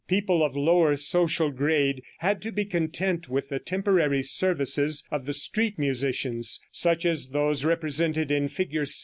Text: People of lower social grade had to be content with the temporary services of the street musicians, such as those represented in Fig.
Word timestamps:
People 0.07 0.43
of 0.43 0.55
lower 0.57 0.95
social 0.95 1.51
grade 1.51 2.01
had 2.17 2.41
to 2.41 2.51
be 2.51 2.65
content 2.65 3.29
with 3.29 3.49
the 3.49 3.59
temporary 3.59 4.23
services 4.23 5.03
of 5.11 5.27
the 5.27 5.33
street 5.33 5.77
musicians, 5.77 6.59
such 6.71 7.05
as 7.05 7.29
those 7.29 7.63
represented 7.63 8.31
in 8.31 8.47
Fig. 8.47 8.75